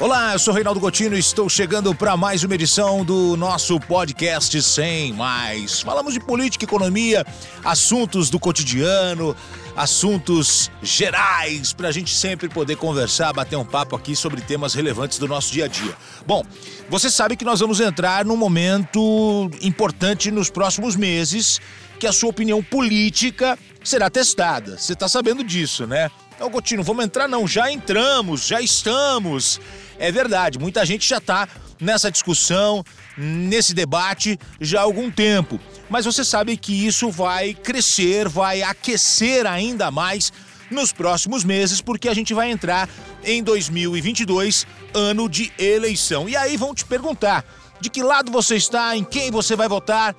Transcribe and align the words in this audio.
Olá, 0.00 0.32
eu 0.32 0.38
sou 0.38 0.54
Reinaldo 0.54 0.80
Gotino 0.80 1.14
e 1.14 1.18
estou 1.18 1.46
chegando 1.46 1.94
para 1.94 2.16
mais 2.16 2.42
uma 2.42 2.54
edição 2.54 3.04
do 3.04 3.36
nosso 3.36 3.78
podcast 3.78 4.62
Sem 4.62 5.12
Mais. 5.12 5.82
Falamos 5.82 6.14
de 6.14 6.20
política, 6.20 6.64
economia, 6.64 7.22
assuntos 7.62 8.30
do 8.30 8.40
cotidiano, 8.40 9.36
assuntos 9.76 10.70
gerais, 10.82 11.74
para 11.74 11.88
a 11.88 11.92
gente 11.92 12.14
sempre 12.14 12.48
poder 12.48 12.76
conversar, 12.76 13.34
bater 13.34 13.56
um 13.56 13.64
papo 13.64 13.94
aqui 13.94 14.16
sobre 14.16 14.40
temas 14.40 14.72
relevantes 14.72 15.18
do 15.18 15.28
nosso 15.28 15.52
dia 15.52 15.66
a 15.66 15.68
dia. 15.68 15.94
Bom, 16.26 16.42
você 16.88 17.10
sabe 17.10 17.36
que 17.36 17.44
nós 17.44 17.60
vamos 17.60 17.78
entrar 17.78 18.24
num 18.24 18.38
momento 18.38 19.50
importante 19.60 20.30
nos 20.30 20.48
próximos 20.48 20.96
meses, 20.96 21.60
que 21.98 22.06
a 22.06 22.12
sua 22.12 22.30
opinião 22.30 22.62
política 22.62 23.58
será 23.84 24.08
testada. 24.08 24.78
Você 24.78 24.94
está 24.94 25.06
sabendo 25.08 25.44
disso, 25.44 25.86
né? 25.86 26.10
Então, 26.40 26.48
Gotino, 26.48 26.82
vamos 26.82 27.04
entrar? 27.04 27.28
Não, 27.28 27.46
já 27.46 27.70
entramos, 27.70 28.46
já 28.46 28.62
estamos. 28.62 29.60
É 30.00 30.10
verdade, 30.10 30.58
muita 30.58 30.84
gente 30.86 31.06
já 31.06 31.18
está 31.18 31.46
nessa 31.78 32.10
discussão, 32.10 32.82
nesse 33.18 33.74
debate 33.74 34.38
já 34.58 34.80
há 34.80 34.82
algum 34.82 35.10
tempo. 35.10 35.60
Mas 35.90 36.06
você 36.06 36.24
sabe 36.24 36.56
que 36.56 36.86
isso 36.86 37.10
vai 37.10 37.52
crescer, 37.52 38.26
vai 38.26 38.62
aquecer 38.62 39.46
ainda 39.46 39.90
mais 39.90 40.32
nos 40.70 40.90
próximos 40.90 41.44
meses, 41.44 41.82
porque 41.82 42.08
a 42.08 42.14
gente 42.14 42.32
vai 42.32 42.50
entrar 42.50 42.88
em 43.22 43.42
2022, 43.42 44.66
ano 44.94 45.28
de 45.28 45.52
eleição. 45.58 46.26
E 46.26 46.34
aí 46.34 46.56
vão 46.56 46.74
te 46.74 46.86
perguntar 46.86 47.44
de 47.78 47.90
que 47.90 48.02
lado 48.02 48.32
você 48.32 48.56
está, 48.56 48.96
em 48.96 49.04
quem 49.04 49.30
você 49.30 49.54
vai 49.54 49.68
votar. 49.68 50.16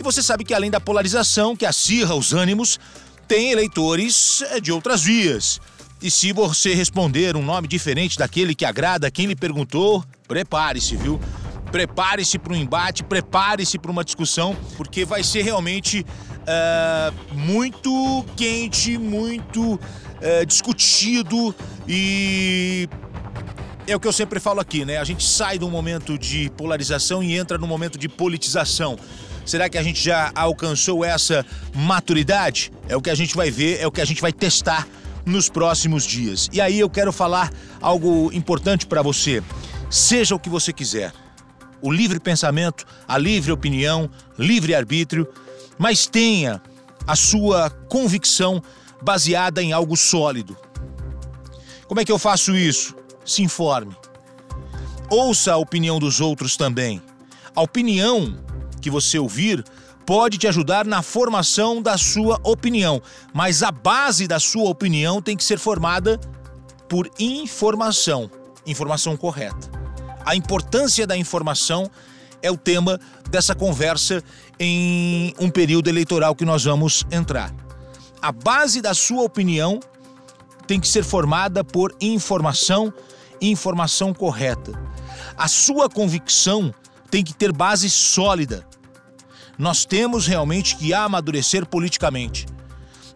E 0.00 0.02
você 0.02 0.22
sabe 0.22 0.42
que 0.42 0.54
além 0.54 0.70
da 0.70 0.80
polarização 0.80 1.54
que 1.54 1.66
acirra 1.66 2.14
os 2.14 2.32
ânimos, 2.32 2.80
tem 3.26 3.52
eleitores 3.52 4.42
eh, 4.52 4.58
de 4.58 4.72
outras 4.72 5.02
vias. 5.02 5.60
E 6.00 6.10
se 6.12 6.32
você 6.32 6.74
responder 6.74 7.36
um 7.36 7.42
nome 7.42 7.66
diferente 7.66 8.16
daquele 8.16 8.54
que 8.54 8.64
agrada 8.64 9.10
quem 9.10 9.26
lhe 9.26 9.34
perguntou, 9.34 10.04
prepare-se, 10.28 10.94
viu? 10.94 11.20
Prepare-se 11.72 12.38
para 12.38 12.52
um 12.52 12.56
embate, 12.56 13.02
prepare-se 13.02 13.78
para 13.78 13.90
uma 13.90 14.04
discussão, 14.04 14.56
porque 14.76 15.04
vai 15.04 15.24
ser 15.24 15.42
realmente 15.42 16.06
uh, 16.42 17.34
muito 17.34 18.24
quente, 18.36 18.96
muito 18.96 19.74
uh, 19.74 20.46
discutido 20.46 21.52
e 21.86 22.88
é 23.84 23.96
o 23.96 24.00
que 24.00 24.06
eu 24.06 24.12
sempre 24.12 24.38
falo 24.38 24.60
aqui, 24.60 24.84
né? 24.84 24.98
A 24.98 25.04
gente 25.04 25.24
sai 25.24 25.58
de 25.58 25.64
um 25.64 25.70
momento 25.70 26.16
de 26.16 26.48
polarização 26.50 27.24
e 27.24 27.36
entra 27.36 27.58
num 27.58 27.66
momento 27.66 27.98
de 27.98 28.08
politização. 28.08 28.96
Será 29.44 29.68
que 29.68 29.78
a 29.78 29.82
gente 29.82 30.00
já 30.00 30.30
alcançou 30.34 31.04
essa 31.04 31.44
maturidade? 31.74 32.70
É 32.88 32.96
o 32.96 33.00
que 33.00 33.10
a 33.10 33.14
gente 33.14 33.34
vai 33.34 33.50
ver, 33.50 33.80
é 33.80 33.86
o 33.86 33.90
que 33.90 34.00
a 34.00 34.04
gente 34.04 34.20
vai 34.20 34.32
testar 34.32 34.86
nos 35.28 35.48
próximos 35.48 36.04
dias. 36.04 36.48
E 36.52 36.60
aí 36.60 36.78
eu 36.78 36.90
quero 36.90 37.12
falar 37.12 37.52
algo 37.80 38.30
importante 38.32 38.86
para 38.86 39.02
você. 39.02 39.42
Seja 39.90 40.34
o 40.34 40.38
que 40.40 40.48
você 40.48 40.72
quiser. 40.72 41.12
O 41.80 41.92
livre 41.92 42.18
pensamento, 42.18 42.84
a 43.06 43.16
livre 43.16 43.52
opinião, 43.52 44.10
livre 44.38 44.74
arbítrio, 44.74 45.28
mas 45.78 46.06
tenha 46.06 46.60
a 47.06 47.14
sua 47.14 47.70
convicção 47.70 48.62
baseada 49.00 49.62
em 49.62 49.72
algo 49.72 49.96
sólido. 49.96 50.56
Como 51.86 52.00
é 52.00 52.04
que 52.04 52.12
eu 52.12 52.18
faço 52.18 52.54
isso? 52.56 52.94
Se 53.24 53.42
informe. 53.42 53.96
Ouça 55.08 55.52
a 55.52 55.56
opinião 55.56 55.98
dos 55.98 56.20
outros 56.20 56.56
também. 56.56 57.00
A 57.54 57.62
opinião 57.62 58.38
que 58.80 58.90
você 58.90 59.18
ouvir 59.18 59.64
pode 60.08 60.38
te 60.38 60.48
ajudar 60.48 60.86
na 60.86 61.02
formação 61.02 61.82
da 61.82 61.98
sua 61.98 62.40
opinião, 62.42 63.02
mas 63.34 63.62
a 63.62 63.70
base 63.70 64.26
da 64.26 64.40
sua 64.40 64.66
opinião 64.70 65.20
tem 65.20 65.36
que 65.36 65.44
ser 65.44 65.58
formada 65.58 66.18
por 66.88 67.10
informação, 67.18 68.30
informação 68.66 69.18
correta. 69.18 69.70
A 70.24 70.34
importância 70.34 71.06
da 71.06 71.14
informação 71.14 71.90
é 72.40 72.50
o 72.50 72.56
tema 72.56 72.98
dessa 73.28 73.54
conversa 73.54 74.24
em 74.58 75.34
um 75.38 75.50
período 75.50 75.88
eleitoral 75.88 76.34
que 76.34 76.46
nós 76.46 76.64
vamos 76.64 77.04
entrar. 77.10 77.54
A 78.22 78.32
base 78.32 78.80
da 78.80 78.94
sua 78.94 79.24
opinião 79.24 79.78
tem 80.66 80.80
que 80.80 80.88
ser 80.88 81.04
formada 81.04 81.62
por 81.62 81.94
informação 82.00 82.94
informação 83.42 84.14
correta. 84.14 84.72
A 85.36 85.48
sua 85.48 85.86
convicção 85.86 86.74
tem 87.10 87.22
que 87.22 87.34
ter 87.34 87.52
base 87.52 87.90
sólida. 87.90 88.66
Nós 89.58 89.84
temos 89.84 90.26
realmente 90.26 90.76
que 90.76 90.94
amadurecer 90.94 91.66
politicamente. 91.66 92.46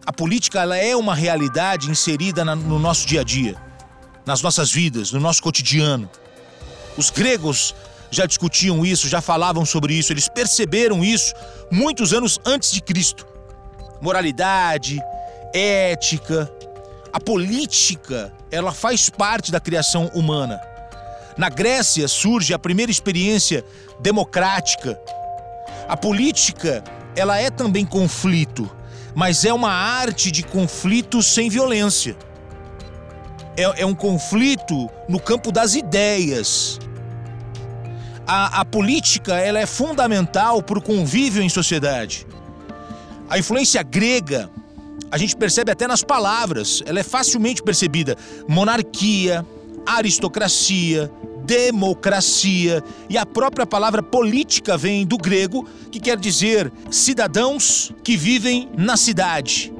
A 0.05 0.11
política 0.11 0.61
ela 0.61 0.75
é 0.75 0.93
uma 0.93 1.15
realidade 1.15 1.89
inserida 1.89 2.43
na, 2.43 2.53
no 2.53 2.77
nosso 2.77 3.07
dia 3.07 3.21
a 3.21 3.23
dia, 3.23 3.55
nas 4.25 4.41
nossas 4.41 4.69
vidas, 4.69 5.13
no 5.13 5.21
nosso 5.21 5.41
cotidiano. 5.41 6.09
Os 6.97 7.09
gregos 7.09 7.73
já 8.11 8.25
discutiam 8.25 8.85
isso, 8.85 9.07
já 9.07 9.21
falavam 9.21 9.65
sobre 9.65 9.93
isso, 9.93 10.11
eles 10.11 10.27
perceberam 10.27 11.01
isso 11.01 11.33
muitos 11.71 12.13
anos 12.13 12.37
antes 12.45 12.73
de 12.73 12.81
Cristo. 12.81 13.25
Moralidade, 14.01 15.01
ética, 15.53 16.51
a 17.13 17.19
política, 17.21 18.33
ela 18.51 18.73
faz 18.73 19.09
parte 19.09 19.49
da 19.49 19.61
criação 19.61 20.07
humana. 20.13 20.59
Na 21.37 21.47
Grécia 21.47 22.07
surge 22.09 22.53
a 22.53 22.59
primeira 22.59 22.91
experiência 22.91 23.63
democrática. 24.01 24.99
A 25.87 25.97
política, 25.97 26.83
ela 27.15 27.37
é 27.37 27.49
também 27.49 27.85
conflito, 27.85 28.69
mas 29.13 29.45
é 29.45 29.53
uma 29.53 29.71
arte 29.71 30.31
de 30.31 30.43
conflito 30.43 31.21
sem 31.21 31.49
violência. 31.49 32.15
É, 33.55 33.81
é 33.81 33.85
um 33.85 33.93
conflito 33.93 34.89
no 35.07 35.19
campo 35.19 35.51
das 35.51 35.75
ideias. 35.75 36.79
A, 38.25 38.61
a 38.61 38.65
política, 38.65 39.35
ela 39.35 39.59
é 39.59 39.65
fundamental 39.65 40.63
para 40.63 40.79
o 40.79 40.81
convívio 40.81 41.43
em 41.43 41.49
sociedade. 41.49 42.25
A 43.29 43.37
influência 43.37 43.83
grega, 43.83 44.49
a 45.11 45.17
gente 45.17 45.35
percebe 45.35 45.71
até 45.71 45.87
nas 45.87 46.03
palavras, 46.03 46.81
ela 46.85 46.99
é 46.99 47.03
facilmente 47.03 47.61
percebida. 47.61 48.17
Monarquia, 48.47 49.45
aristocracia, 49.85 51.11
democracia 51.43 52.83
e 53.09 53.17
a 53.17 53.25
própria 53.25 53.65
palavra 53.65 54.01
política 54.01 54.77
vem 54.77 55.05
do 55.05 55.17
grego, 55.17 55.67
que 55.91 55.99
quer 55.99 56.17
dizer 56.17 56.71
cidadãos 56.89 57.91
que 58.03 58.15
vivem 58.15 58.69
na 58.77 58.97
cidade. 58.97 59.73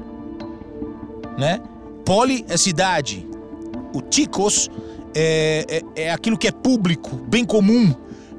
Né? 1.38 1.60
Poli 2.04 2.44
é 2.48 2.56
cidade. 2.56 3.26
O 3.92 4.00
tikos 4.00 4.70
é, 5.14 5.82
é, 5.96 6.02
é 6.04 6.10
aquilo 6.12 6.36
que 6.36 6.48
é 6.48 6.52
público, 6.52 7.16
bem 7.28 7.44
comum, 7.44 7.94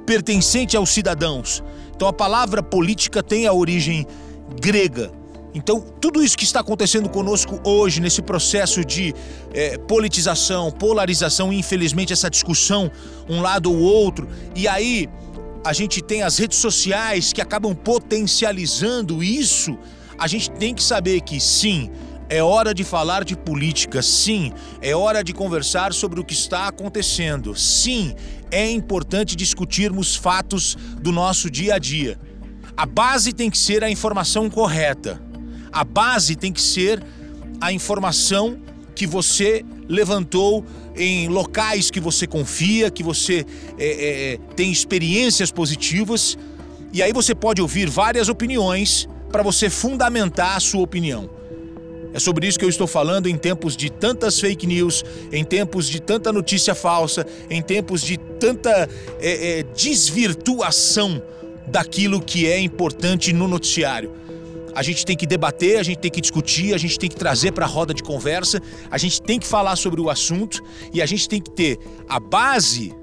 pertencente 0.06 0.78
aos 0.78 0.90
cidadãos. 0.90 1.64
Então 1.96 2.08
a 2.08 2.14
palavra 2.14 2.62
política 2.62 3.24
tem 3.24 3.48
a 3.48 3.54
origem 3.54 4.06
grega. 4.60 5.12
Então, 5.56 5.80
tudo 5.80 6.22
isso 6.22 6.38
que 6.38 6.44
está 6.44 6.60
acontecendo 6.60 7.08
conosco 7.08 7.62
hoje, 7.64 8.02
nesse 8.02 8.22
processo 8.22 8.84
de 8.84 9.16
é, 9.54 9.78
politização, 9.78 10.70
polarização, 10.70 11.54
infelizmente, 11.54 12.12
essa 12.12 12.30
discussão, 12.30 12.92
um 13.30 13.40
lado 13.40 13.72
ou 13.72 13.80
outro, 13.80 14.28
e 14.54 14.68
aí 14.68 15.08
a 15.64 15.72
gente 15.72 16.02
tem 16.02 16.24
as 16.24 16.38
redes 16.38 16.58
sociais 16.58 17.32
que 17.32 17.42
acabam 17.42 17.74
potencializando 17.74 19.24
isso, 19.24 19.78
a 20.20 20.28
gente 20.28 20.52
tem 20.52 20.76
que 20.76 20.84
saber 20.84 21.22
que 21.22 21.40
sim, 21.40 21.90
é 22.28 22.44
hora 22.44 22.74
de 22.74 22.84
falar 22.84 23.24
de 23.24 23.38
política, 23.38 24.02
sim, 24.02 24.52
é 24.82 24.94
hora 24.94 25.24
de 25.24 25.32
conversar 25.32 25.94
sobre 25.94 26.20
o 26.20 26.26
que 26.26 26.34
está 26.34 26.68
acontecendo, 26.68 27.56
sim, 27.56 28.14
é 28.52 28.70
importante 28.70 29.38
discutirmos 29.38 30.18
fatos 30.18 30.76
do 31.00 31.14
nosso 31.14 31.50
dia 31.50 31.76
a 31.76 31.80
dia. 31.80 32.20
A 32.76 32.86
base 32.86 33.32
tem 33.32 33.50
que 33.50 33.58
ser 33.58 33.86
a 33.86 33.90
informação 33.90 34.50
correta. 34.50 35.25
A 35.76 35.84
base 35.84 36.38
tem 36.38 36.54
que 36.54 36.62
ser 36.62 37.04
a 37.60 37.70
informação 37.70 38.58
que 38.96 39.06
você 39.06 39.62
levantou 39.90 40.66
em 40.96 41.28
locais 41.28 41.92
que 41.92 42.00
você 42.00 42.26
confia, 42.26 42.90
que 42.90 43.04
você 43.04 43.46
é, 43.78 44.36
é, 44.36 44.40
tem 44.56 44.72
experiências 44.72 45.52
positivas. 45.52 46.38
E 46.94 47.04
aí 47.04 47.12
você 47.12 47.36
pode 47.36 47.62
ouvir 47.62 47.90
várias 47.90 48.30
opiniões 48.30 49.06
para 49.30 49.44
você 49.44 49.70
fundamentar 49.70 50.56
a 50.56 50.62
sua 50.62 50.82
opinião. 50.82 51.30
É 52.14 52.20
sobre 52.20 52.48
isso 52.48 52.58
que 52.58 52.64
eu 52.64 52.70
estou 52.70 52.88
falando 52.88 53.28
em 53.28 53.36
tempos 53.36 53.76
de 53.76 53.90
tantas 53.90 54.40
fake 54.40 54.66
news, 54.66 55.04
em 55.30 55.44
tempos 55.44 55.90
de 55.90 56.00
tanta 56.02 56.32
notícia 56.32 56.74
falsa, 56.74 57.28
em 57.50 57.62
tempos 57.62 58.02
de 58.02 58.16
tanta 58.16 58.90
é, 59.20 59.60
é 59.60 59.64
desvirtuação 59.76 61.22
daquilo 61.68 62.22
que 62.22 62.48
é 62.48 62.58
importante 62.62 63.34
no 63.34 63.46
noticiário. 63.46 64.24
A 64.76 64.84
gente 64.84 65.06
tem 65.06 65.16
que 65.16 65.26
debater, 65.26 65.80
a 65.80 65.84
gente 65.84 66.00
tem 66.00 66.12
que 66.12 66.20
discutir, 66.20 66.74
a 66.74 66.78
gente 66.78 67.00
tem 67.00 67.10
que 67.10 67.16
trazer 67.16 67.54
para 67.54 67.66
a 67.66 67.68
roda 67.68 67.94
de 67.94 68.04
conversa, 68.04 68.62
a 68.92 68.98
gente 68.98 69.22
tem 69.22 69.40
que 69.40 69.48
falar 69.48 69.78
sobre 69.78 70.02
o 70.02 70.10
assunto 70.10 70.62
e 70.94 71.02
a 71.02 71.06
gente 71.06 71.30
tem 71.30 71.42
que 71.42 71.50
ter 71.50 71.80
a 72.10 72.20
base 72.20 72.94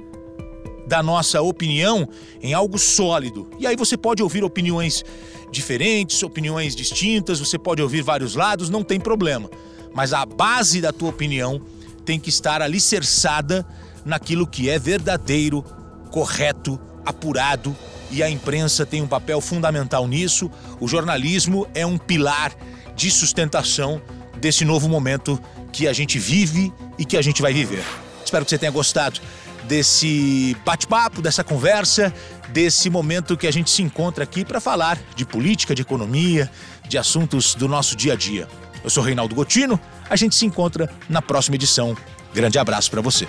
da 0.87 1.03
nossa 1.03 1.41
opinião 1.41 2.07
em 2.43 2.53
algo 2.53 2.79
sólido. 2.79 3.49
E 3.59 3.67
aí 3.67 3.75
você 3.75 3.97
pode 3.97 4.23
ouvir 4.23 4.45
opiniões 4.45 5.03
diferentes, 5.51 6.23
opiniões 6.23 6.77
distintas, 6.77 7.41
você 7.41 7.59
pode 7.59 7.81
ouvir 7.81 8.03
vários 8.03 8.35
lados, 8.35 8.69
não 8.69 8.85
tem 8.85 9.01
problema. 9.01 9.51
Mas 9.95 10.13
a 10.13 10.27
base 10.27 10.79
da 10.83 10.93
tua 10.93 11.09
opinião 11.09 11.59
tem 12.05 12.21
que 12.21 12.29
estar 12.29 12.61
alicerçada 12.61 13.67
naquilo 14.05 14.47
que 14.47 14.69
é 14.69 14.79
verdadeiro, 14.79 15.63
correto, 16.11 16.79
apurado 17.07 17.75
e 18.13 18.23
a 18.23 18.31
imprensa 18.31 18.85
tem 18.85 19.03
um 19.03 19.09
papel 19.09 19.41
fundamental 19.41 20.07
nisso. 20.07 20.51
O 20.79 20.87
jornalismo 20.87 21.67
é 21.75 21.85
um 21.85 21.97
pilar 21.97 22.53
de 22.95 23.11
sustentação 23.11 24.01
desse 24.39 24.65
novo 24.65 24.89
momento 24.89 25.41
que 25.73 25.89
a 25.89 25.93
gente 25.93 26.19
vive 26.19 26.73
e 26.99 27.05
que 27.05 27.17
a 27.17 27.23
gente 27.23 27.41
vai 27.41 27.55
viver. 27.55 27.83
Espero 28.23 28.45
que 28.45 28.51
você 28.51 28.59
tenha 28.59 28.71
gostado 28.71 29.19
desse 29.65 30.57
bate-papo, 30.65 31.23
dessa 31.23 31.43
conversa, 31.43 32.13
desse 32.51 32.91
momento 32.91 33.37
que 33.37 33.47
a 33.47 33.51
gente 33.51 33.71
se 33.71 33.83
encontra 33.83 34.25
aqui 34.25 34.45
para 34.45 34.61
falar 34.61 34.99
de 35.17 35.25
política, 35.25 35.75
de 35.75 35.83
economia, 35.83 36.51
de 36.87 36.99
assuntos 36.99 37.55
do 37.55 37.67
nosso 37.67 37.97
dia 37.97 38.13
a 38.13 38.17
dia. 38.17 38.47
Eu 38.85 38.91
sou 38.91 39.03
Reinaldo 39.03 39.35
Gotino, 39.35 39.81
a 40.11 40.17
gente 40.17 40.35
se 40.35 40.45
encontra 40.45 40.91
na 41.09 41.23
próxima 41.23 41.55
edição. 41.55 41.97
Grande 42.35 42.59
abraço 42.59 42.91
para 42.91 43.01
você. 43.01 43.27